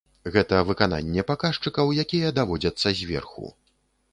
[0.35, 3.45] Гэта выкананне паказчыкаў, якія даводзяцца зверху.